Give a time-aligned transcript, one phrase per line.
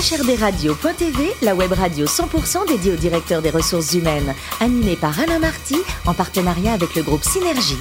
[0.00, 5.76] HRDRadio.tv, la web radio 100% dédiée au directeur des ressources humaines, animée par Alain Marty,
[6.06, 7.76] en partenariat avec le groupe Synergie.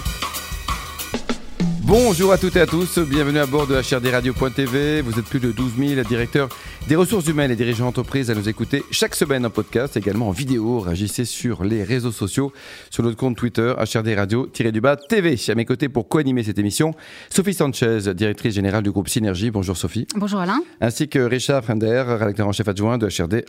[1.84, 5.02] Bonjour à toutes et à tous, bienvenue à bord de HRDRadio.tv.
[5.02, 6.50] Vous êtes plus de 12 000 directeurs
[6.90, 10.32] des ressources humaines et dirigeants d'entreprise à nous écouter chaque semaine en podcast, également en
[10.32, 10.80] vidéo.
[10.80, 12.52] Réagissez sur les réseaux sociaux,
[12.90, 15.36] sur notre compte Twitter, HRDRadio-du-bas TV.
[15.50, 16.96] À mes côtés pour co-animer cette émission,
[17.30, 19.52] Sophie Sanchez, directrice générale du groupe Synergie.
[19.52, 20.08] Bonjour Sophie.
[20.16, 20.64] Bonjour Alain.
[20.82, 23.46] Ainsi que Richard Frender, rédacteur en chef adjoint de HRD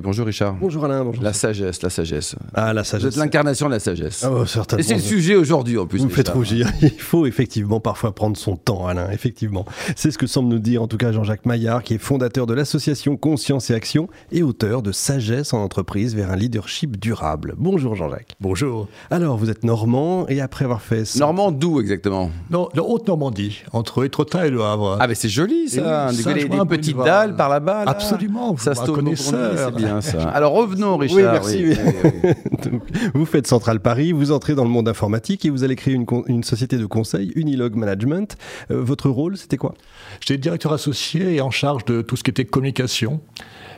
[0.00, 0.54] Bonjour Richard.
[0.54, 1.04] Bonjour Alain.
[1.04, 1.22] Bonjour.
[1.22, 2.36] La sagesse, la sagesse.
[2.54, 3.02] Ah, la sagesse.
[3.02, 4.24] Vous êtes l'incarnation de la sagesse.
[4.26, 4.80] Oh, certainement.
[4.80, 5.98] Et c'est le sujet aujourd'hui en plus.
[5.98, 6.72] Vous me faites rougir.
[6.80, 9.66] Il faut effectivement parfois prendre son temps, Alain, effectivement.
[9.94, 12.61] C'est ce que semble nous dire en tout cas Jean-Jacques Maillard, qui est fondateur de
[12.62, 17.54] l'association Conscience et Action et auteur de Sagesse en entreprise vers un leadership durable.
[17.58, 18.36] Bonjour Jean-Jacques.
[18.40, 18.86] Bonjour.
[19.10, 21.02] Alors, vous êtes normand et après avoir fait...
[21.16, 24.96] Normand d'où exactement Non, de Haute-Normandie, entre Étretat et Le Havre.
[25.00, 27.84] Ah mais c'est joli ça, oui, des, ça, des, petites dalles par là-bas.
[27.84, 27.90] Là.
[27.90, 29.24] Absolument, ça vous se
[29.56, 30.22] c'est bien ça.
[30.32, 31.16] Alors revenons Richard.
[31.16, 31.64] Oui, merci.
[31.64, 32.30] Oui, oui, oui.
[32.70, 32.82] Donc,
[33.12, 36.44] vous faites Central Paris, vous entrez dans le monde informatique et vous allez créer une
[36.44, 38.36] société de conseil, Unilog Management.
[38.70, 39.74] Euh, votre rôle, c'était quoi?
[40.20, 43.20] J'étais directeur associé et en charge de tout ce qui était communication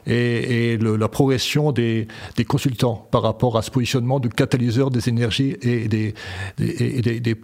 [0.06, 4.90] et, et le- la progression des, des consultants par rapport à ce positionnement de catalyseur
[4.90, 6.14] des énergies et des,
[6.58, 7.34] des,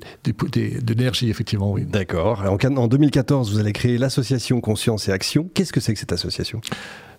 [0.86, 1.84] l'énergie, effectivement, oui.
[1.86, 2.42] D'accord.
[2.46, 5.48] En, en 2014, vous allez créer l'association Conscience et Action.
[5.54, 6.60] Qu'est-ce que c'est que cette association?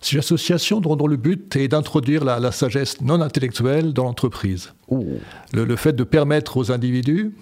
[0.00, 4.04] C'est une association dont, dont le but est d'introduire la, la sagesse non intellectuelle dans
[4.04, 4.72] l'entreprise.
[4.90, 7.32] Le, le fait de permettre aux individus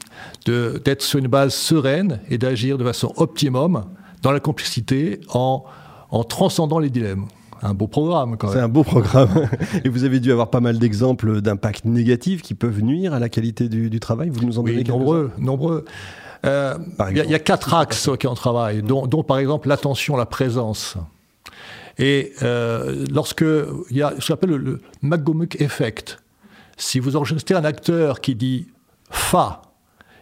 [0.47, 3.84] d'être sur une base sereine et d'agir de façon optimum
[4.22, 5.64] dans la complexité en,
[6.11, 7.27] en transcendant les dilemmes.
[7.62, 8.64] Un beau programme quand C'est même.
[8.64, 9.28] un beau programme.
[9.84, 13.28] Et vous avez dû avoir pas mal d'exemples d'impacts négatifs qui peuvent nuire à la
[13.28, 14.31] qualité du, du travail.
[14.31, 15.84] Vous nous en donnez Oui, quelques-uns nombreux, nombreux.
[16.47, 16.78] Euh,
[17.11, 20.25] Il y, a- y quatre axes lesquels on travaille, dont, dont, par exemple l'attention, la
[20.25, 20.97] présence.
[21.98, 23.44] Et euh, lorsque
[23.91, 26.19] il y a ce qu'on appelle le, le McGomuck effect,
[26.78, 28.69] si vous enregistrez un acteur qui dit
[29.11, 29.61] fa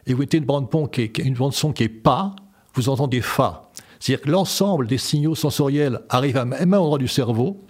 [0.09, 2.35] et vous mettez une bande qui qui est- une bande son qui est pas,
[2.75, 3.68] vous entendez fa.
[4.01, 7.61] C'est-à-dire que l'ensemble des signaux sensoriels arrivent à même endroit du cerveau,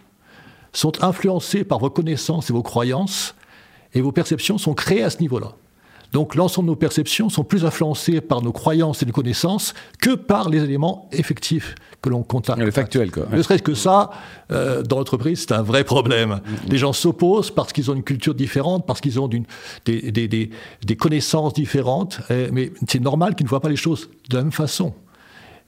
[0.72, 3.34] sont influencés par vos connaissances et vos croyances,
[3.94, 5.52] et vos perceptions sont créées à ce niveau-là.
[6.12, 10.14] Donc l'ensemble de nos perceptions sont plus influencées par nos croyances et nos connaissances que
[10.14, 12.58] par les éléments effectifs que l'on contacte.
[12.60, 13.26] Le factuel quoi.
[13.30, 14.10] Ne serait-ce que ça,
[14.50, 16.40] euh, dans l'entreprise, c'est un vrai problème.
[16.68, 19.42] Les gens s'opposent parce qu'ils ont une culture différente, parce qu'ils ont des,
[19.84, 20.50] des- des-
[20.82, 22.20] des connaissances différentes,
[22.52, 24.94] mais c'est normal qu'ils ne voient pas les choses de la même façon.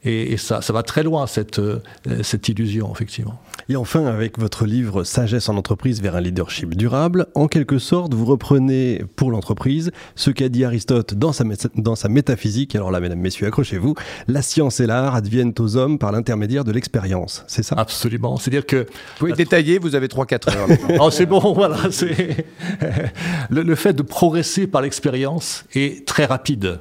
[0.05, 1.81] Et, et ça, ça va très loin, cette, euh,
[2.23, 3.39] cette illusion, effectivement.
[3.69, 8.15] Et enfin, avec votre livre Sagesse en entreprise vers un leadership durable, en quelque sorte,
[8.15, 11.45] vous reprenez pour l'entreprise ce qu'a dit Aristote dans sa,
[11.75, 12.75] dans sa métaphysique.
[12.75, 13.95] Alors là, mesdames, messieurs, accrochez-vous.
[14.27, 17.45] La science et l'art adviennent aux hommes par l'intermédiaire de l'expérience.
[17.47, 17.75] C'est ça?
[17.79, 18.37] Absolument.
[18.39, 20.69] C'est-à-dire que Vous pouvez détailler, vous avez 3-4 heures.
[21.01, 21.77] Oh, c'est bon, voilà.
[21.91, 22.47] c'est-
[23.51, 26.81] le, le fait de progresser par l'expérience est très rapide.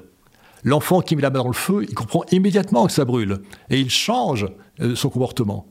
[0.64, 3.40] L'enfant qui met la main dans le feu, il comprend immédiatement que ça brûle
[3.70, 4.48] et il change
[4.82, 5.66] euh, son comportement.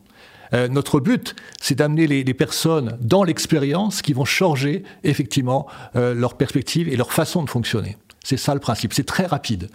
[0.54, 5.66] Euh, notre but, c'est d'amener les, les personnes dans l'expérience qui vont changer effectivement
[5.96, 7.96] euh, leur perspective et leur façon de fonctionner.
[8.24, 8.92] C'est ça le principe.
[8.92, 9.70] C'est très rapide.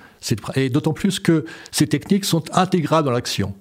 [0.56, 3.56] Et d'autant plus que ces techniques sont intégrables dans l'action.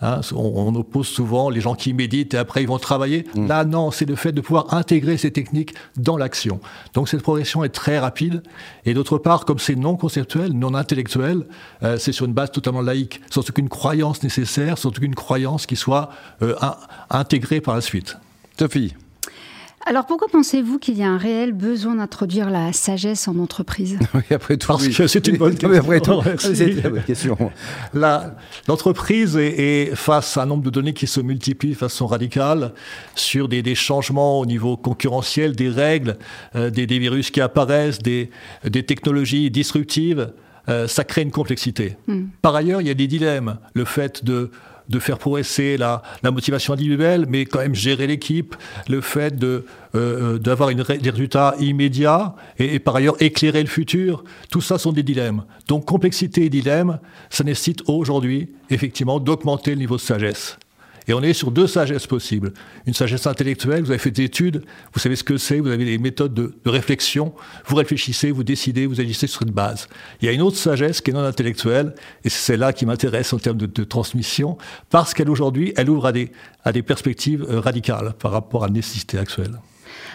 [0.00, 0.38] Hein, on,
[0.68, 3.24] on oppose souvent les gens qui méditent et après ils vont travailler.
[3.34, 6.60] Là, non, c'est le fait de pouvoir intégrer ces techniques dans l'action.
[6.94, 8.42] Donc cette progression est très rapide.
[8.84, 11.46] Et d'autre part, comme c'est non conceptuel, non intellectuel,
[11.82, 15.74] euh, c'est sur une base totalement laïque, sans aucune croyance nécessaire, sans aucune croyance qui
[15.76, 16.10] soit
[16.42, 16.76] euh, in-
[17.10, 18.16] intégrée par la suite.
[18.58, 18.94] Sophie,
[19.88, 23.98] Alors pourquoi pensez-vous qu'il y a un réel besoin d'introduire la sagesse en entreprise?
[24.14, 24.66] Oui, après tout.
[24.66, 24.92] Parce oui.
[24.94, 26.22] que c'est une bonne mais après question.
[26.22, 27.36] tout, c'est une bonne question.
[27.94, 29.58] La- L'entreprise est,
[29.90, 32.72] est face à un nombre de données qui se multiplient de façon radicale
[33.14, 36.16] sur des, des changements au niveau concurrentiel, des règles,
[36.54, 38.30] euh, des, des virus qui apparaissent, des,
[38.64, 40.32] des technologies disruptives.
[40.68, 41.96] euh, ça crée une complexité.
[42.42, 43.56] Par ailleurs, il y a des dilemmes.
[43.72, 44.50] Le fait de
[44.88, 48.56] de faire progresser la, la motivation individuelle, mais quand même gérer l'équipe,
[48.88, 49.64] le fait de,
[49.94, 54.78] euh, d'avoir une des résultats immédiats et, et par ailleurs éclairer le futur, tout ça
[54.78, 55.44] sont des dilemmes.
[55.66, 56.98] Donc complexité et dilemme,
[57.30, 60.58] ça nécessite aujourd'hui effectivement d'augmenter le niveau de sagesse.
[61.08, 62.52] Et on est sur deux sagesses possibles.
[62.86, 64.62] Une sagesse intellectuelle, vous avez fait des études,
[64.92, 67.32] vous savez ce que c'est, vous avez des méthodes de, réflexion,
[67.66, 69.88] vous réfléchissez, vous décidez, vous agissez sur une base.
[70.20, 71.94] Il y a une autre sagesse qui est non intellectuelle,
[72.24, 74.58] et c'est celle-là qui m'intéresse en termes de, de transmission,
[74.90, 76.30] parce qu'elle aujourd'hui, elle ouvre à des,
[76.62, 79.58] à des perspectives euh, radicales par rapport à la nécessité actuelle.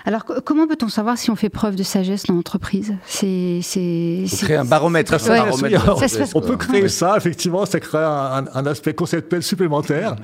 [0.05, 2.95] Alors, comment peut-on savoir si on fait preuve de sagesse dans l'entreprise?
[3.05, 3.61] C'est
[4.41, 5.15] créer un baromètre.
[6.35, 10.15] on peut créer ça, effectivement, ça crée un, aspect conceptuel supplémentaire.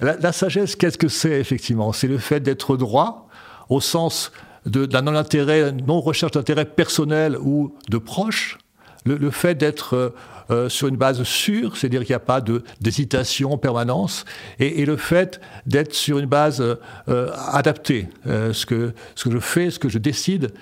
[0.00, 1.92] La, sagesse, qu'est-ce que c'est, effectivement?
[1.92, 3.28] C'est le fait d'être droit
[3.68, 4.32] au sens
[4.66, 8.58] de, la non-intérêt, non-recherche d'intérêt personnel ou de proche,
[9.04, 10.14] le, fait d'être euh,
[10.50, 12.40] euh, sur une base sûre, c'est-à-dire qu'il n'y a pas
[12.80, 14.24] d'hésitation en permanence,
[14.58, 16.60] et, le fait d'être sur une base
[17.08, 18.08] euh, adaptée.
[18.24, 20.52] ce, que, ce que je fais, ce que je décide,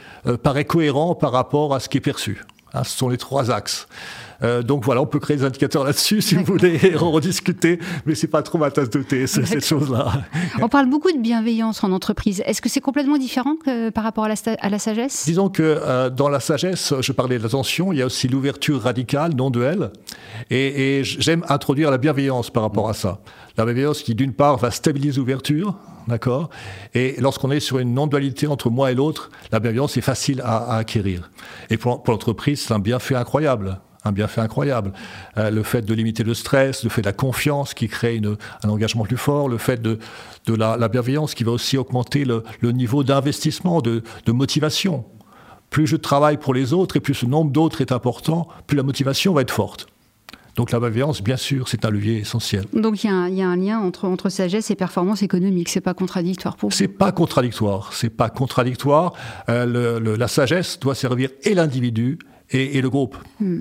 [0.42, 2.44] paraît cohérent par rapport à ce qui est perçu.
[2.76, 3.88] Hein, ce sont les trois axes.
[4.42, 8.14] Euh, donc voilà, on peut créer des indicateurs là-dessus si vous voulez en rediscuter, mais
[8.14, 10.12] c'est pas trop ma tasse de thé, cette chose-là.
[10.60, 12.42] On parle beaucoup de bienveillance en entreprise.
[12.44, 15.24] Est-ce que c'est complètement différent que par rapport à la, à la sagesse?
[15.24, 18.82] Disons que euh, dans la sagesse, je parlais de l'attention, il y a aussi l'ouverture
[18.82, 19.90] radicale, non duel,
[20.50, 23.20] et, et j'aime introduire la bienveillance par rapport à ça.
[23.56, 25.76] La bienveillance qui, d'une part, va stabiliser l'ouverture,
[26.06, 26.50] d'accord?
[26.94, 30.76] Et lorsqu'on est sur une non-dualité entre moi et l'autre, la bienveillance est facile à,
[30.76, 31.30] acquérir.
[31.70, 34.92] Et pour, l'entreprise, c'est un bienfait incroyable un bienfait incroyable.
[35.36, 38.20] Euh, le fait de limiter le stress, le fait de la confiance qui crée
[38.62, 39.98] un engagement plus fort, le fait de,
[40.46, 45.04] la, bienveillance qui va aussi augmenter le, niveau d'investissement, de, motivation.
[45.70, 48.84] Plus je travaille pour les autres et plus ce nombre d'autres est important, plus la
[48.84, 49.88] motivation va être forte.
[50.56, 52.64] Donc la bienveillance, bien sûr, c'est un levier essentiel.
[52.72, 55.68] Donc il y, a un lien entre, entre sagesse et performance économique.
[55.68, 56.74] C'est pas contradictoire pour vous?
[56.74, 57.92] C'est pas contradictoire.
[57.92, 59.12] C'est pas contradictoire.
[59.50, 62.18] Euh, la sagesse doit servir et l'individu
[62.50, 63.16] et, le groupe.
[63.38, 63.60] Hmm.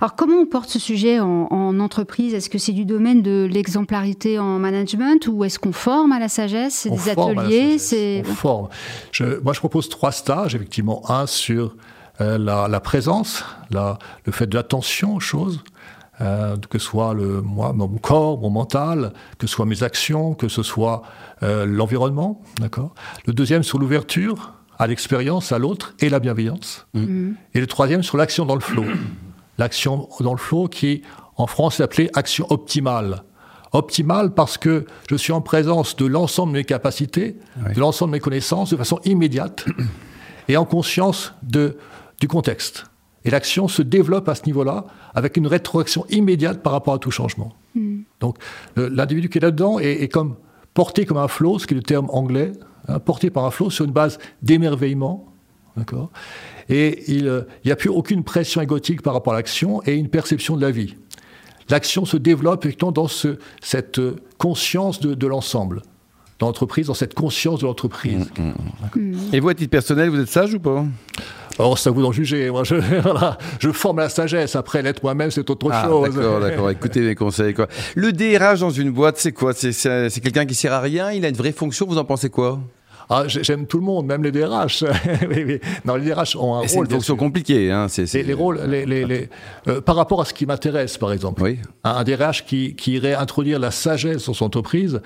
[0.00, 2.32] Alors comment on porte ce sujet en, entreprise?
[2.32, 6.28] Est-ce que c'est du domaine de l'exemplarité en management ou est-ce qu'on forme à la
[6.28, 6.74] sagesse?
[6.74, 8.22] C'est des ateliers c'est...
[8.26, 8.68] On forme.
[9.44, 11.02] moi je propose trois stages, effectivement.
[11.10, 11.76] Un sur
[12.22, 15.62] euh, la, présence, la, le fait de l'attention aux choses.
[16.20, 20.34] Euh, que ce soit le, moi, mon corps, mon mental, que ce soit mes actions,
[20.34, 21.02] que ce soit
[21.42, 22.94] euh, l'environnement, d'accord?
[23.26, 26.86] Le deuxième sur l'ouverture, à l'expérience, à l'autre et la bienveillance.
[26.92, 27.32] Mm.
[27.54, 28.84] Et le troisième sur l'action dans le flot.
[29.58, 31.02] L'action dans le flot qui,
[31.36, 33.24] en France, est appelée action optimale.
[33.72, 37.36] Optimale parce que je suis en présence de l'ensemble de mes capacités,
[37.74, 39.66] de l'ensemble de mes connaissances de façon immédiate
[40.48, 41.76] et en conscience de,
[42.20, 42.86] du contexte.
[43.24, 47.10] Et l'action se développe à ce niveau-là avec une rétroaction immédiate par rapport à tout
[47.10, 47.54] changement.
[47.74, 48.00] Mm.
[48.20, 48.38] Donc
[48.76, 50.36] l'individu qui est là-dedans est, est, comme
[50.74, 52.52] porté comme un flot, ce qui est le terme anglais,
[52.88, 55.26] Hein, porté par un flot sur une base d'émerveillement.
[55.76, 56.10] D'accord?
[56.68, 60.56] Et il n'y a plus aucune pression égotique par rapport à l'action et une perception
[60.56, 60.96] de la vie.
[61.68, 64.00] L'action se développe effectivement dans ce, cette
[64.38, 65.82] conscience de, l'ensemble,
[66.40, 68.28] dans l'entreprise, dans cette conscience de l'entreprise.
[68.36, 69.14] Mmh, mmh, mmh.
[69.32, 70.84] Et vous, à titre personnel, vous êtes sage ou pas?
[71.60, 72.50] Alors, c'est à vous d'en juger.
[72.50, 72.76] Moi, je,
[73.58, 74.56] je forme la sagesse.
[74.56, 76.14] Après, l'être moi-même, c'est autre ah, chose.
[76.14, 76.70] D'accord, d'accord.
[76.70, 77.54] Écoutez mes conseils.
[77.54, 77.68] Quoi.
[77.94, 79.52] Le DRH dans une boîte, c'est quoi?
[79.52, 81.10] C'est quelqu'un qui sert à rien?
[81.12, 81.86] Il a une vraie fonction?
[81.86, 82.60] Vous en pensez quoi?
[83.12, 84.84] Ah, j'aime tout le monde, même les DRH.
[85.84, 86.68] Non, les DRH ont un rôle.
[86.68, 87.68] C'est une fonction compliquée.
[87.72, 89.28] Hein, Les, rôles, les,
[89.66, 91.42] euh, par rapport à ce qui m'intéresse, par exemple.
[91.42, 91.58] Oui.
[91.82, 95.00] Un, DRH qui, qui, irait introduire la sagesse dans son entreprise,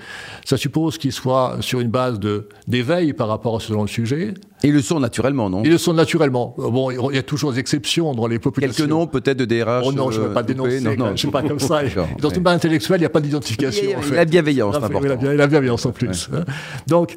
[0.45, 2.19] ça suppose qu'il soit sur une base
[2.67, 4.35] d'éveil par rapport à ce genre de sujet,
[4.65, 5.63] ils le sont naturellement, non?
[5.63, 6.55] Ils le sont naturellement.
[6.57, 8.75] Bon, il y a toujours des exceptions dans les populations.
[8.75, 10.81] Quelques noms peut-être de DRH Oh non, je ne veux pas euh, dénoncer.
[10.81, 11.81] Non, non, je ne suis pas comme ça.
[12.21, 13.91] Dans une base intellectuelle, il n'y a pas d'identification.
[14.11, 15.17] La bienveillance, c'est important.
[15.21, 16.29] La bienveillance en plus.
[16.33, 16.43] Hein.
[16.87, 17.15] Donc,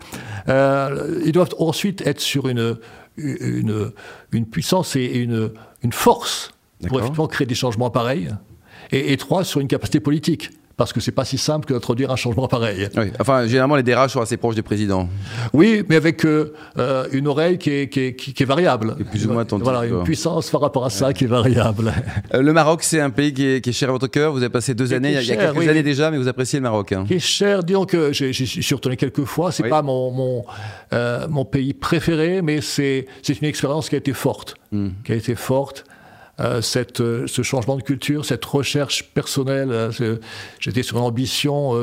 [0.49, 2.77] euh, ils doivent ensuite être sur une,
[3.17, 3.91] une,
[4.33, 5.51] une puissance et une,
[5.83, 6.53] une force
[6.87, 8.29] pour effectivement créer des changements pareils.
[8.93, 12.13] Et, et trois, sur une capacité politique parce que c'est pas si simple que d'introduire
[12.13, 12.89] un changement pareil.
[12.97, 13.11] Oui.
[13.19, 15.09] Enfin, généralement, les DRH sont assez proches des présidents.
[15.53, 18.95] Oui, mais avec euh, euh, une oreille qui est, qui est, qui est variable.
[19.01, 19.65] Et plus ou moins attentive.
[19.65, 21.93] Voilà, une puissance par rapport à ça qui est variable.
[22.35, 24.33] Euh, le Maroc, c'est un pays qui est, qui est, cher à votre cœur.
[24.33, 26.63] Vous avez passé deux années, il y a quelques années déjà, mais vous appréciez le
[26.63, 26.93] Maroc.
[26.93, 27.05] Hein.
[27.07, 29.51] Qui est cher, disons que j'y suis retourné quelques fois.
[29.51, 30.45] C'est pas mon, mon,
[31.29, 34.57] mon, pays préféré, mais c'est une expérience qui a été forte.
[34.73, 34.89] Hmm.
[35.05, 35.85] Qui a été forte.
[36.41, 39.71] Euh, cette, euh, ce changement de culture, cette recherche personnelle.
[39.73, 40.17] Euh,
[40.61, 41.75] j'étais sur une ambition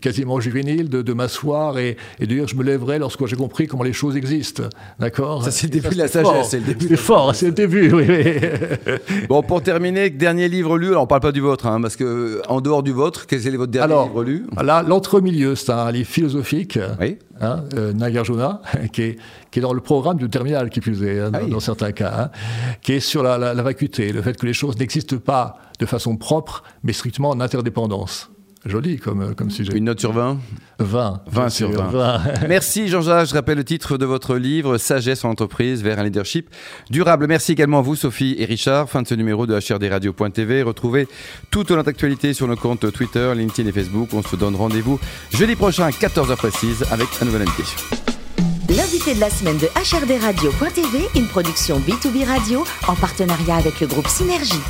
[0.00, 3.66] quasiment juvénile de, de m'asseoir et, et, de dire je me lèverai lorsque j'ai compris
[3.66, 4.64] comment les choses existent.
[4.98, 5.44] D'accord?
[5.44, 6.48] Ça, c'est le début de la sagesse.
[6.50, 6.88] C'est le début.
[6.88, 8.06] C'est fort, c'est le début, oui.
[9.28, 10.88] bon, pour terminer, dernier livre lu.
[10.88, 13.56] Alors, on parle pas du vôtre, hein, parce que en dehors du vôtre, quel est
[13.56, 16.78] votre dernier livre lu Là, L'entre-milieu, c'est un livre philosophique.
[17.00, 17.18] Oui.
[17.40, 17.64] Hein,
[17.94, 18.62] Nagarjuna,
[18.92, 19.18] qui est,
[19.50, 22.12] qui est dans le programme du terminal, qui plus est, hein, ah dans, certains cas,
[22.18, 22.30] hein,
[22.82, 26.62] qui est sur la, vacuité, le fait que les choses n'existent pas de façon propre,
[26.82, 28.30] mais strictement en interdépendance.
[28.66, 29.72] Joli comme, comme sujet.
[29.74, 30.38] Une note sur 20
[30.78, 31.22] 20.
[31.30, 32.20] 20 sur 20.
[32.48, 33.28] Merci Jean-Jacques.
[33.28, 36.50] Je rappelle le titre de votre livre, Sagesse en entreprise vers un leadership
[36.90, 37.26] durable.
[37.26, 38.88] Merci également à vous, Sophie et Richard.
[38.88, 40.62] Fin de ce numéro de HRDRadio.tv.
[40.62, 41.08] Retrouvez
[41.50, 44.10] toute notre actualité sur nos comptes Twitter, LinkedIn et Facebook.
[44.12, 44.98] On se donne rendez-vous
[45.32, 47.62] jeudi prochain à 14h précise avec un nouvel invité.
[48.68, 53.86] L'invité de la semaine de HRD Radio.tv, une production B2B Radio en partenariat avec le
[53.86, 54.60] groupe Synergie.